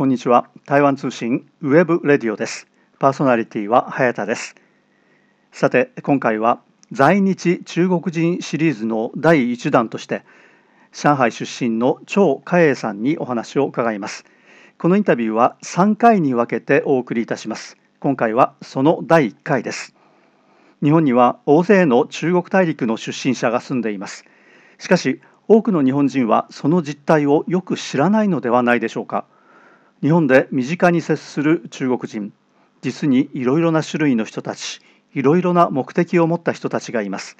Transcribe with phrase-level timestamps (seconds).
[0.00, 0.48] こんにちは。
[0.64, 2.68] 台湾通信 web radio です。
[2.98, 4.54] パーソナリティは早田です。
[5.52, 10.24] さて今回は在日中国人シリーズの第1弾として
[10.90, 14.24] 上海出身の趙嘉穎さんにお話を伺います。
[14.78, 17.76] このインタビューは3回に分けてお送りいたします。
[17.98, 19.94] 今回はその第1回です。
[20.82, 24.24] 日本には大勢の中国大陸の出身者が住んでいます。
[24.78, 29.26] しかし多くの日本人はその実態をよく知らないのではないでしょうか。
[30.02, 32.32] 日本で身近に接する中国人
[32.80, 34.80] 実にいろいろな種類の人たち
[35.12, 37.36] いろいろな目的を持った人たちがいます。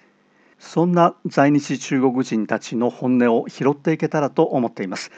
[0.59, 5.11] そんな在日中国人たちの本音を拾っていけたらと思っています。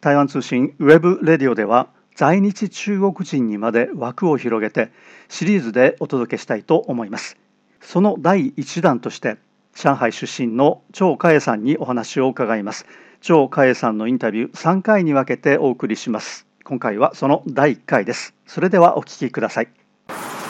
[0.00, 4.90] 台湾通信 web radio では在日中国人にまで枠を広げて
[5.28, 7.36] シリーズでお届けしたいと思います。
[7.80, 9.36] その第1弾として
[9.74, 12.86] 上海出身の張嘉英さんにお話を伺います。
[13.20, 16.48] 張嘉英さんのインタビュー3回に分けてお送りします。
[16.72, 18.32] 今回はその第1回です。
[18.46, 19.68] それではお聞きください。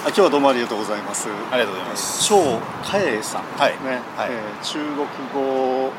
[0.05, 1.27] 今日はどうもありがとうございます。
[1.51, 2.23] ありがとうございます。
[2.29, 3.43] 張嘉英さん。
[3.59, 3.73] はい。
[3.83, 4.31] ね、はい。
[4.31, 5.03] えー中国
[5.35, 5.91] 語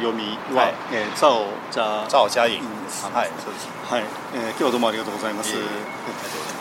[0.00, 0.74] 読みは、はい。
[0.94, 3.04] えー、ザオジャザオジャインです。
[3.04, 3.28] はい。
[3.36, 3.68] そうです。
[3.84, 5.54] はい、えー今日はどうもありがとうございます。
[5.54, 5.64] いえい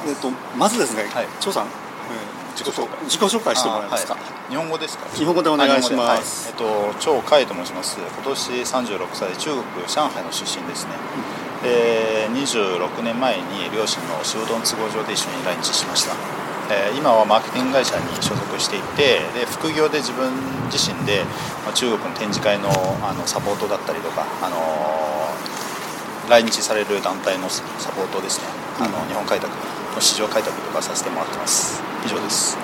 [0.08, 1.28] ええっとまずですね、はい。
[1.40, 1.72] 張さん、えー
[2.60, 3.00] 自己紹介。
[3.06, 4.52] 自己紹介してもらえますか、あはい。
[4.52, 5.08] 日本語ですか？
[5.16, 6.52] 日本語でお願いします。
[6.52, 6.76] はい。
[6.76, 7.96] えっと張海と申します。
[7.96, 10.92] 今年36歳中国上海の出身ですね、
[11.66, 16.14] で26年前に両親の仕事の都合上で一緒に来日しました。
[16.70, 20.32] えー今はマーケティング会社に所属していてで副業で自分
[20.72, 21.22] 自身で、
[21.66, 22.70] まあ、中国の展示会の
[23.04, 25.16] あのサポートだったりとか、あのー
[26.30, 28.48] 来日される団体のサポートですね、
[28.80, 29.48] あの日本開拓
[29.94, 31.84] の市場開拓とかさせてもらってます。
[32.04, 32.58] 以上です。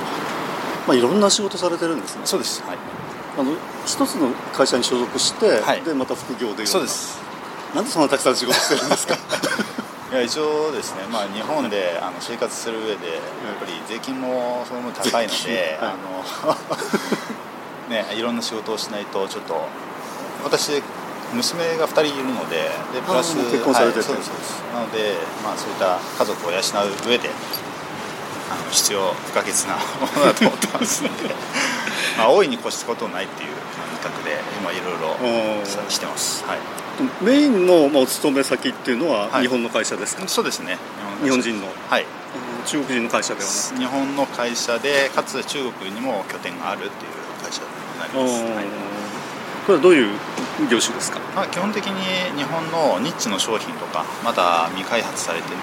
[0.87, 2.21] まあ、いろんな仕事されてるんですね。
[2.25, 2.63] そうです。
[2.63, 2.77] はい。
[3.37, 3.53] あの
[3.85, 5.81] 一つの会社に所属して、はい。
[5.83, 7.19] でまた副業でそうです
[7.75, 9.15] なんでそんなたくさん仕事してるんですか？
[10.11, 15.91] いや一応ですね、まあ、日本であの生活する上でやっぱり税金もその分高いので、はい。
[15.91, 16.57] あの
[17.89, 19.67] ね、いろんな仕事をしないとちょっと
[20.45, 20.81] 私
[21.33, 27.29] 娘が2人いるのででプラス結婚されててはいそうですなので、まあ、そういった家族を養う上で
[28.49, 29.81] あの必要不可欠なも
[30.19, 31.35] のだと思ってますので
[32.17, 33.49] まあ大いに越したことないっていう
[34.01, 35.13] 感覚で今いろいろ
[35.61, 36.59] おしてます、はい、
[37.23, 39.43] メインの、まあ、お勤め先っていうのははい。
[39.43, 40.77] 日本の会社ですか、そうですね。
[41.23, 41.67] 日本人の。
[41.87, 42.03] はい。
[42.03, 42.09] うん
[42.65, 43.79] 中国人の会社ではなく？
[43.79, 47.67] 日本の会社でかつ中国にも拠点があるっていう会社に
[47.99, 48.65] なります、はい。
[49.65, 50.17] これはどういう
[50.69, 51.19] 業種ですか？
[51.35, 55.59] まあ、基本的に日本のニッチの商品とかまだ未開発されている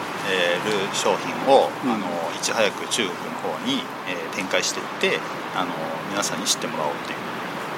[0.92, 1.92] 商品を、うん。
[1.92, 2.06] あの
[2.36, 5.18] いち早く中国の方に、えー展開していって
[5.56, 5.70] あの
[6.10, 7.18] 皆さんに知ってもらおうという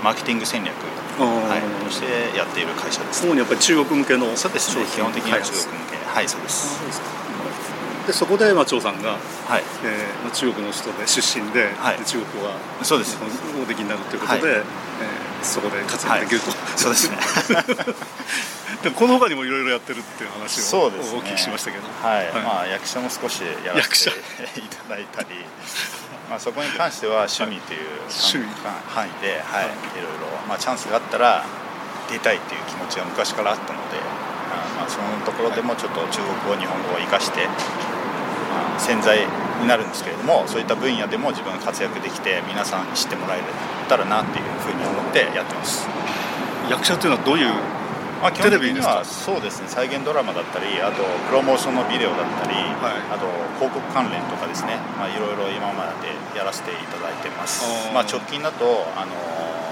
[0.02, 0.74] マーケティング戦略、
[1.18, 5.96] はい、としてやっている会社です、主にやっぱり中国向けのそうですね基本的には中国向け。
[6.10, 6.80] はいそうです。
[8.06, 9.10] でそこで、まあ、張さんが、
[9.46, 9.62] はい。
[9.84, 11.98] えーまあ、中国の人で出身で,、はい。
[11.98, 13.16] で中国はそうです。
[13.18, 14.58] 日本をおできになるということで、はい。
[14.58, 14.64] えー
[15.42, 17.16] そこで活躍できると、そうですね
[18.82, 20.90] でもこの他にもいろいろやってるっていう話をお
[21.22, 21.84] 聞きしましたけど。
[22.02, 22.42] はい、はい。
[22.42, 24.16] まあ役者も少しやらせて
[24.60, 25.28] いただいたり。
[26.30, 27.80] まあそこに関しては趣味という
[28.88, 29.66] 範囲で、はい。
[29.66, 31.44] い、ろいろ、まあ、チャンスがあったら
[32.08, 33.98] 出たいっていう気持ちが昔からあったので、
[34.50, 39.26] あまあ、そのところでもちょっと中国語日本語を生かして、まあ、潜在
[39.60, 43.40] になるんですけれどもそういった分野でも自分が活躍できて皆さんに知ってもらえ
[43.88, 45.88] たらなっていうふうに思ってやってます。
[46.70, 47.52] 役者っていうのはどういう
[48.20, 48.94] まあ、基本的にテレビですか？
[49.00, 53.00] はそうですね再現ドラマだったりあとプロモーションのビデオだったり、はい。
[53.12, 53.26] あと
[53.56, 57.64] 広告関連とかですね、まあ、いろいろ今までやらせていただいてます。
[57.92, 59.70] まあ、直近だと、あのー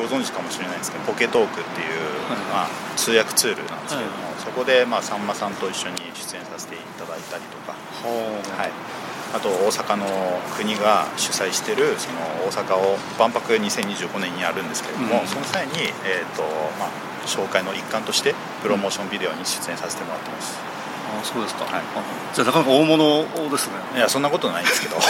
[0.00, 2.38] ご存知かもしれないですけどポケトークっていう、はい。
[2.50, 8.72] まあ、通訳ツールなんですけれども、そこで、まあ、さんまさんと一緒に出演させていただいたりとか、はい、
[9.36, 10.06] あと大阪の
[10.56, 12.18] 国が主催してるその
[12.48, 15.28] 大阪を万博2025年にやるんですけれども、うん。
[15.28, 15.72] その際に、
[16.08, 16.42] えーと
[16.80, 16.90] まあ、
[17.26, 20.58] 紹介の一環としてプロモーションビデオに出演させてもらってます、
[21.20, 21.74] あそうですか、はい。
[21.74, 21.82] あ
[22.34, 23.74] じゃあなかなか大物ですね。
[23.96, 24.96] いやそんなことないんですけど。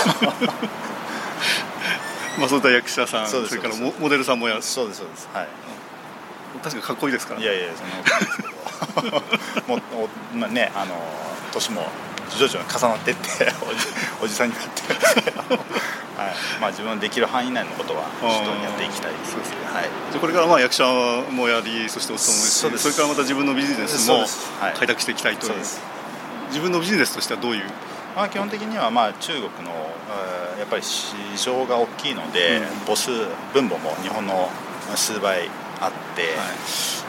[2.38, 5.28] まあそういった役者さんそれからモモデルさんもやそうですそうです。
[5.32, 5.48] はい。
[6.62, 8.52] 確かにかっこいいですからいやいやそんなことないですけど。
[9.68, 9.82] もう
[10.34, 10.94] おまあねあの
[11.52, 11.86] 年も
[12.30, 13.52] 徐々に重なってって
[14.22, 14.82] おじさんになって。
[16.16, 16.30] はい。
[16.60, 19.24] まあ、自分のできる範囲内のことは人にやっていきたいで。
[19.24, 19.84] すそうですねはい。
[19.84, 20.84] じゃあこれからまあ役者
[21.30, 22.84] もやりそしてお勤めしそうです。
[22.84, 24.24] それからまた自分のビジネスも
[24.78, 25.48] 開拓していきたいという。
[25.48, 25.80] そうです。
[26.48, 27.64] 自分のビジネスとしてはどういう？
[28.14, 29.72] まあ、基本的にはまあ中国の
[30.54, 31.14] えーやっぱり市
[31.44, 32.64] 場が大きいので、うん。
[32.86, 33.10] 母数
[33.52, 34.48] 分母も日本の
[34.94, 35.48] 数倍
[35.80, 36.36] あって、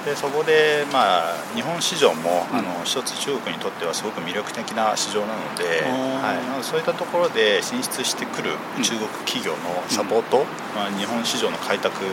[0.06, 5.82] でそこで、まあ、日本市場も、あの一つ中国にとってはすごく魅力的な市場なので、
[6.20, 8.52] はい、そういったところで進出してくる
[8.84, 9.58] 中国企業の
[9.88, 10.46] サポート、
[10.76, 12.04] まあ、日本市場の開拓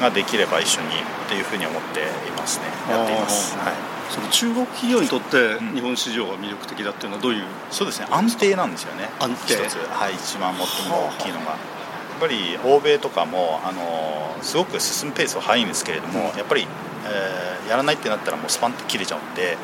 [0.00, 0.88] ができれば一緒に
[1.28, 2.04] というふうに思ってい
[2.36, 2.66] ますね。
[2.90, 3.56] やっています。
[3.56, 3.74] はい。
[4.10, 8.06] その中国企業にとって日本市場が魅力的だっていうのはどういう、うん、そうですね。
[8.10, 9.08] 安定なんですよね。
[9.18, 9.54] 安定。
[9.54, 11.75] 一つ、はい、一番最も大きいのが。
[12.16, 16.66] っぱり欧米とかもあのすごく進むペースは速いんですけれども、やっぱり、
[17.06, 19.56] えー、やらないってなったらもうスパンと切れちゃうんで。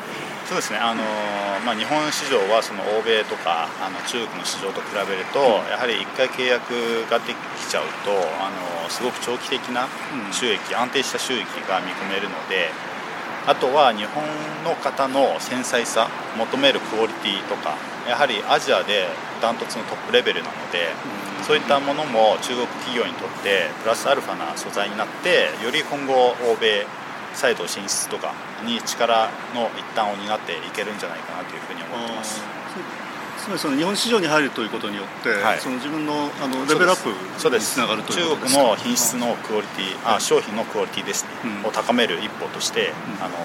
[0.45, 0.77] そうですね。
[0.77, 1.01] あの、
[1.65, 5.39] まあ、日本市場はその欧米とかあの中国の市場と比べると、
[5.71, 8.11] やはり1回契約ができちゃうと
[8.43, 8.51] あ
[8.83, 9.87] のすごく長期的な
[10.31, 12.71] 収益、安定した収益が見込めるので。
[13.45, 14.23] あとは日本
[14.63, 16.07] の方の繊細さ
[16.37, 17.75] 求めるクオリティとか
[18.07, 19.07] やはりアジアで
[19.41, 20.91] ダントツのトップレベルなので、
[21.43, 26.85] そういったものも中国企業にとってプラスアルファな素材になってより今後欧米
[27.33, 28.33] 再度進出とか
[28.65, 32.41] に力の一端を担っていけるんじゃないかなというふうに思ってます。
[33.43, 41.29] つまりその日本市場に入るということによって、はい、その自分のあのレベルアップにつながるという中国の品質のクオリティ、あ商品のクオリティですね、
[41.61, 43.35] うん、を高める一歩として、うん、あの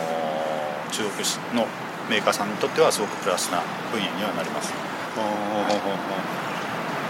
[0.92, 1.66] 中国の
[2.08, 3.62] メーカーさんにとってはすごくプラスな
[3.92, 4.72] 分野にはなります。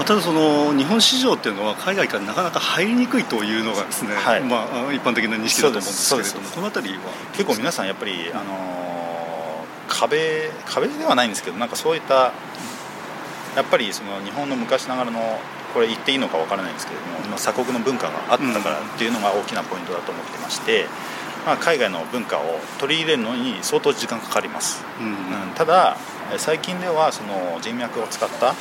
[0.07, 7.01] ただその日本市場っていうのは海外からなかなか入りにくいというのがですね、はい、まあ、一般的な認識だと思うんですけれどもこの辺りは？
[7.33, 12.33] 結構皆さんやっぱり、あの壁壁ではないんですけどなんかそういった
[13.57, 15.41] やっぱりその日本の昔ながらの
[15.75, 20.87] これ言っていいのかわからないんですけれども、まあ、鎖国の文化があったからっていうのが大きなポイントだと思ってまして、
[21.47, 22.43] まあ、海外の文化を
[22.79, 25.15] 取り入れるのに相当時間かかります、うん、うん、
[25.55, 25.97] ただ
[26.37, 28.53] 最近ではその人脈を使ったや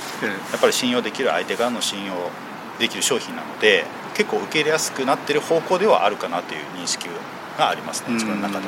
[0.56, 2.14] っぱり信用できる相手からの信用
[2.80, 7.08] できる商品なので結構受け入れやすくなってる方向ではあるかなという認識
[7.58, 8.14] がありますね。
[8.14, 8.66] 自分の中で。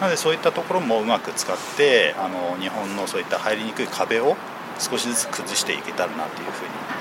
[0.00, 4.36] なのでそういったところもうまく使ってあの日本のそういった入りにくい壁を
[4.78, 6.95] 少しずつ崩していけたらなというふうに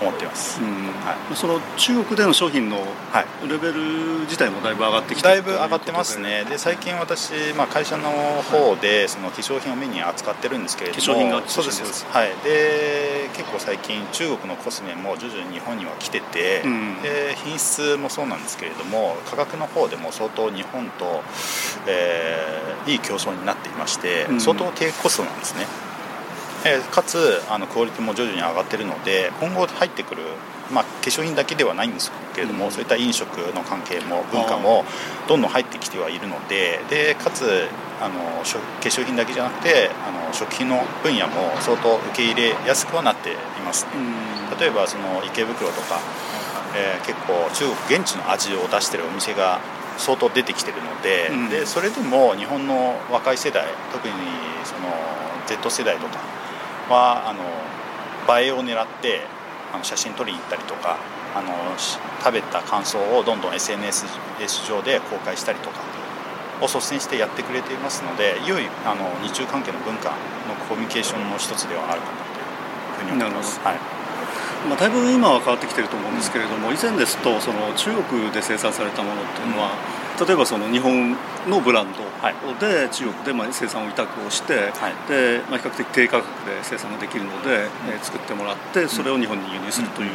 [0.00, 2.78] 思っています、はい、その中国での商品の
[3.48, 6.44] レベル自体もだいぶ上がってきてだいぶ上がってますね。
[6.44, 8.10] で最近私、まあ、会社の
[8.42, 11.00] 方でその化粧品をメニュー扱ってるんですけれども。
[11.00, 12.28] 化粧品がそうですはい。
[12.44, 21.22] で結構最近中国のコスメも徐々に日本には来てて、うん、で品質もそうなんですけれども価格の方でも相当日本と、
[21.86, 25.87] えー、いい競争になっていまして、相当低コストなんですね
[26.64, 30.22] えかつあのクオリティも徐々に上がっているので今後入ってくる、
[30.72, 34.84] まあ、化粧品だけではないんですけれども、うん、そういった飲食の関係も文化も
[35.28, 37.68] どんどん入ってきてはいるのででかつ
[38.00, 38.42] あの化
[38.82, 43.34] 粧品だけじゃなくてあの食品の分野も相当受け入れやすくはなってい
[43.64, 43.86] ます。
[43.86, 46.00] ね、うん、例えばその池袋とか、
[46.76, 49.60] えー、結構中国現地の味を出してるお店が
[49.96, 54.14] 相当出てきてるのでうん、でそれでも日本の若い世代特に
[54.64, 54.88] その
[55.46, 56.37] Z 世代とか
[56.88, 57.44] はあの
[58.40, 59.22] 映えを狙って
[59.72, 60.96] あの写真撮りに行ったりとか
[61.34, 61.52] あの
[62.24, 64.06] 食べた感想をどんどん SNS
[64.66, 65.80] 上で公開したりとか
[66.60, 70.10] を率先してやってくれていますので良いあの日中関係の文化
[70.48, 72.18] のコミュニケーションの一つではあるかな
[72.96, 73.60] というふうに思います。
[73.60, 73.98] はい
[74.66, 79.70] まあ、だいぶ今は変わってきてると思うんですけれども、以前ですとその中国で生産されたものっていうのは、
[80.18, 81.16] 例えばその日本
[81.48, 81.98] のブランド
[82.58, 84.54] で中国でまあ生産を委託をして、
[85.08, 90.10] でまあ、比較的低価格で生産ができるので、え作ってもらってそれを日本に輸入するという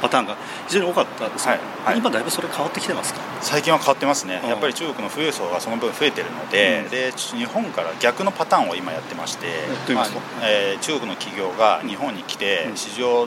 [0.00, 0.36] パターンが
[0.68, 1.48] 非常に多かったです。
[1.48, 3.20] ね、はい、今だいぶそれ変わってきてますか？
[3.40, 9.46] 最近は変わってますね、やっぱり中国の富裕層がその分増えてるのでうん、で日本から逆のパターンを今やってまして、
[9.94, 10.06] まあ
[10.42, 13.26] えー、中国の企業が日本に来て市場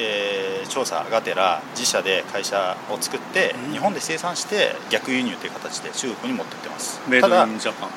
[0.00, 6.98] えー、調査がてら自社で会社を作って日本で生産して逆輸入という形で中国に持ってってます。
[7.20, 7.46] ただ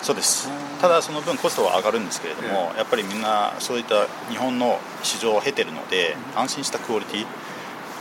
[0.01, 0.49] そうです。
[0.81, 7.25] ただその分コストは上がるんですけれども、やっぱりみんなそういった日本の市場を経てるので安心したクオリティ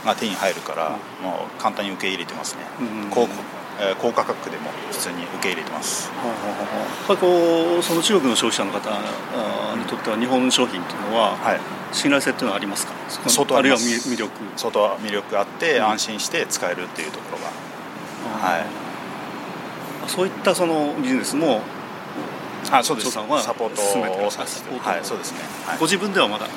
[0.05, 0.89] が手に入るから、
[1.21, 2.61] もう簡単に受け入れてますね、
[3.09, 3.27] 高
[3.79, 6.11] え高価格でも普通に受け入れてます。
[7.07, 8.89] はこうその中国の消費者の方
[9.75, 11.59] にとっては日本商品というのは、はい、
[11.91, 12.93] 信頼性っていうのはありますか？
[13.29, 14.31] 相当あるいは魅力。
[14.55, 21.61] 相当魅力あって、安心して使えるっていうところが、はい、そういったそのビジネスも
[22.71, 23.11] あそうです。
[23.11, 26.47] サポートをさせてはいそうですね、はい、ご自分ではまだ？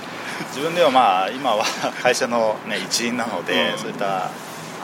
[0.49, 1.65] 自分ではまあ今は
[2.03, 4.27] 会社の、ね、一員なので、うん、そういった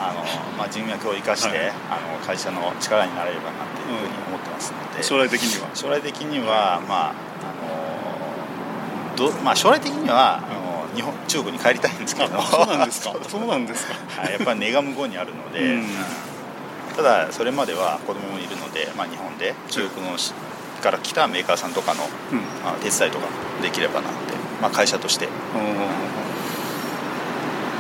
[0.01, 0.25] あの、
[0.59, 1.73] まあ、人脈を生かして、はい、あ
[2.19, 5.69] の会社の力になれればなっていうふうに思ってますので、うん、将来的には？
[5.75, 7.13] 将来的にはまあ
[9.17, 12.41] どまあ、将来的にはあの日本中国に帰りたいんですけど。
[12.43, 13.15] そうなんですか。
[13.29, 15.87] そうなんですか、 はい、やっぱり根が向こうにあるので、うん、
[16.97, 20.17] ただそれまでは子供もいるので、まあ、日本で中国の
[20.83, 22.03] から来たメーカーさんとかの、
[22.65, 23.25] まあ、手伝いとか
[23.63, 24.19] できればなって、
[24.61, 25.35] まあ、会社として、って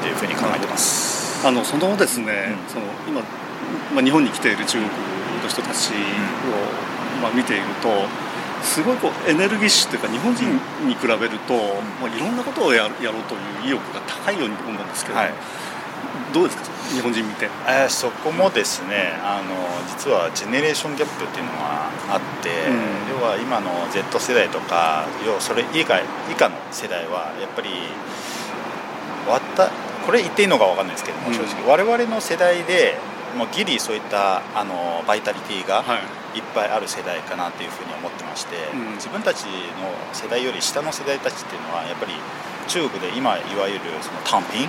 [0.08, 1.46] いうふうに考えてます。
[1.46, 3.20] あのそのですね、その今、
[3.92, 4.92] まあ、日本に来ている中国の
[5.48, 5.92] 人たちを、
[7.20, 7.88] まあ、見ていると
[8.62, 10.44] すごいこうエネルギッシュというか日本人
[10.86, 11.54] に比べると、
[12.00, 15.32] まあ、いろんなことをやろうという意欲が高いように思うんですけど、はい、
[16.32, 16.72] どうですか？
[16.92, 19.54] 日本人見て、えー、そこもですねあの
[19.88, 27.70] 実はジェネレーションギャップっていうのがあって、うん、要は今の Z 世代とか要はそれ以外以下の世代はやっぱり
[29.26, 29.70] わった
[30.04, 32.98] これ言っていいのか分かんないですけども、正直我々の世代で
[33.36, 35.84] もうギリそういったあのバイタリティが
[36.34, 36.40] い。
[36.40, 38.56] っぱいある世代かなというふうに思ってまして、
[38.96, 39.50] 自分たちの
[40.12, 42.12] 世代より下の世代たちっていうのはやっぱり
[42.68, 44.68] 中国で今いわゆるその単品？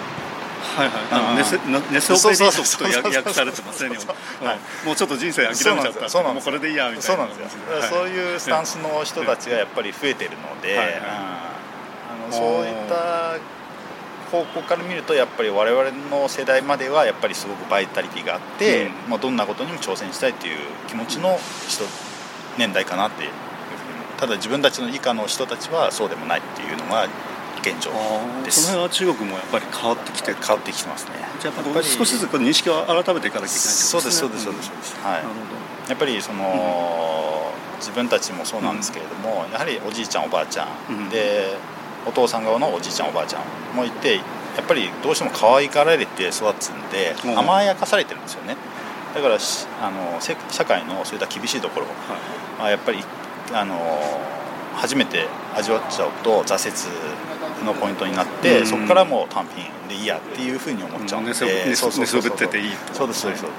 [0.64, 1.60] はいはい、ネス
[1.92, 3.98] ネスオペリートと訳されてますね、
[4.40, 7.02] はい、もうちょっと人生諦めちゃったそうなんもうこれでいいやみたいな。
[7.04, 11.56] そうなんですよ、はい、そういうスタンスの人たちがやっぱり増えてるので、はいはい、あ
[12.28, 13.40] のそういった
[14.34, 21.38] 方向から見るとやっぱり我々の世代まではやっぱりすごくバイタリティがあって、うん、まあ、どんなことにも挑戦したいという気持ちの
[21.68, 21.84] 人
[22.58, 23.30] 年代かなっていう
[24.18, 27.08] ただ自分たちの以下の人たちはそうでもないっていうのが
[27.62, 27.92] 現状
[28.44, 28.64] です。
[28.64, 31.12] その辺は中国もやっぱり変わってきて変わってきてますね。
[31.40, 35.90] じゃあやっぱり少しずつこの認識を改めていかなきゃいけない、ね、そうですそうですそうですそうです、はい。
[35.90, 41.56] やっぱりその、うん、自分たちもそうなんですけれども、うん、やはりおじいちゃんおばあちゃん、で
[42.06, 44.22] お父さん側のおじいちゃんおばあちゃんもいてや
[44.62, 48.56] っぱりどうしても可愛がられて育つんで、甘やかされてるんですよね。
[49.14, 51.88] だからあの社会のそういった厳しいところ
[52.60, 53.04] は、やっぱり
[53.52, 53.78] あの
[54.76, 62.48] 初めて味わっちゃうと挫折のポイントになって、うん、そこからもう単品でいいやっていうふうに思っちゃうんで、うん、そうそうそうそうそう。
[62.48, 63.52] ていいそうですそうです、は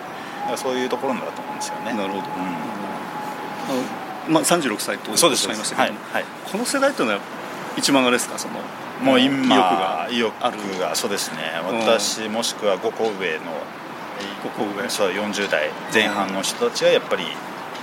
[0.55, 1.93] い、そういうところだと思うんですよね。
[1.95, 2.25] なるほど、
[4.29, 7.21] うん、まあ、36歳とおっしゃいましたけど、はいはい、この世代というのは
[7.77, 8.55] 一番あれですかその
[9.03, 10.33] もう今意欲が意欲
[10.79, 11.39] がそうですね。
[11.67, 13.43] 私もしくは5個上の
[14.43, 17.25] 5個上そう40代前半の人たちはやっぱり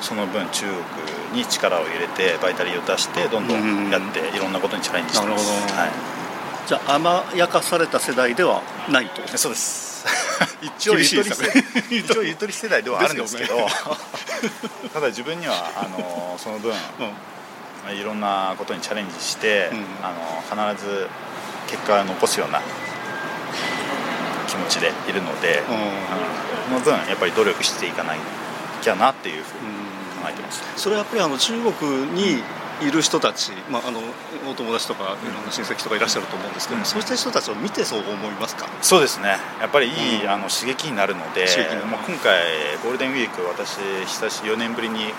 [0.01, 5.89] その分中国に力を入れてバイタリーを出してどんどんやっていろんなことにチャレンジしてます、はい、
[6.67, 9.21] じゃあ甘やかされた世代ではないと。
[9.37, 9.91] そうです。
[10.61, 11.29] 一応ゆとり
[11.99, 13.67] 一応ゆとり世代ではあるんですけど、ね、
[14.93, 16.77] ただ自分にはあのその分、うん、
[17.89, 21.07] いろんなことにチャレンジして、うん、あの必ず
[21.67, 22.61] 結果を残すような
[24.47, 28.19] 気持ちでいるので、うん、その分やっぱり努力していかない
[28.81, 29.67] きゃなっていうふうに
[30.21, 32.43] 考えてます、それはやっぱりあの中国に
[32.81, 33.99] いる人たち、まあ、あの
[34.49, 38.67] お友達とかいろんな親戚とかいらっしゃると思うんですけど、うん、そうした人たちを見てそう思いますか？
[38.81, 39.37] そうですね。
[39.61, 41.45] やっぱりいい、うん、あの刺激になるので
[41.85, 42.41] もう今回
[42.83, 45.13] ゴールデンウィーク私久し4年ぶりに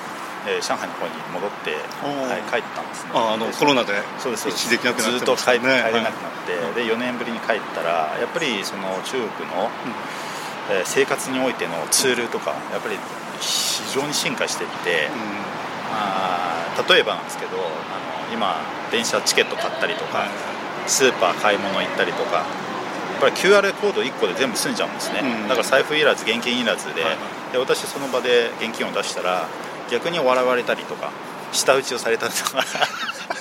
[0.47, 3.11] えー、上海の方に戻って、はい、帰ったんですね。
[3.15, 9.71] ああのコロナでそうです一時できなくなって、ね、ずっと帰帰れなくなって、はい、で4年ぶりに帰ったらやっぱりその中国の、
[10.71, 12.97] うん、えー、生活においてのツールとかやっぱり
[13.41, 15.53] 非常に進化していって、うん。
[15.93, 18.57] まあ、例えばなんですけどあの今
[18.91, 20.27] 電車チケット買ったりとか、
[20.87, 22.45] スーパー買い物行ったりとかや
[23.19, 29.47] っぱり QR コード1個で全部済んじゃうんですね、うん、だから財布いらず現金いらずではい、で私その場で現金を出したら
[29.91, 31.11] 逆に笑われたりとか
[31.53, 32.63] 舌打ちをされたりとか。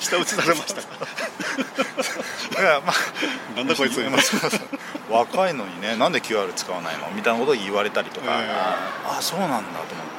[0.02, 0.82] 舌打ちされました
[2.82, 2.96] まあ、
[3.56, 4.02] なんだこいつ。
[5.10, 7.10] 若いのにねなんで QR 使わないの？
[7.14, 8.34] みたいなことを言われたりとか、えー、
[9.14, 10.12] ああそうなんだと思って。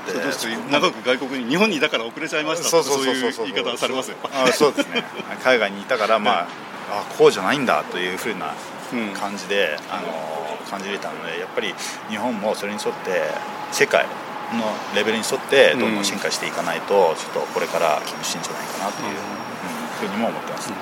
[0.71, 4.17] 長く外国に日本にいたから遅れちゃいましたそうそうそういう言い方されますよ。
[4.33, 5.05] あそうですね。
[5.43, 6.47] 海外にいたからまあ、
[6.91, 8.55] あこうじゃないんだというふうな
[9.19, 11.75] 感じで、うん、あの感じれたのでやっぱり
[12.09, 13.31] 日本もそれに沿って
[13.71, 14.07] 世界
[14.57, 20.77] のレベルに沿ってどんどん進化していかないと、ちょっとこれから厳しいんじゃないかなという、うん、ふうにも思ってます、ね、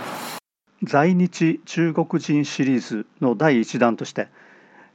[0.83, 4.29] 在日中国人シリーズの第1弾として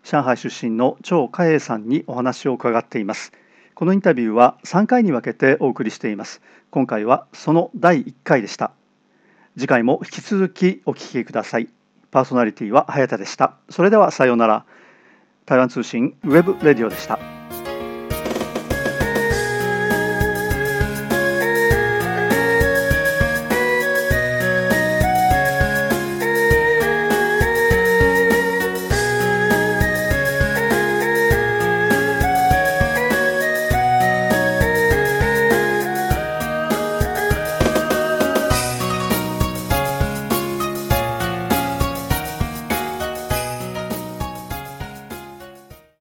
[0.03, 3.31] 上海出身の張嘉英さんにお話を伺っています。
[3.73, 6.41] このインタビューは3回に分けてお送りしています。
[6.69, 8.71] 今回はその第1回でした。
[9.57, 11.69] 次回も引き続きお聞きください。
[12.11, 13.55] パーソナリティは早田でした。
[13.69, 14.65] それではさようなら。
[15.45, 17.19] 台湾通信ウェブレディオでした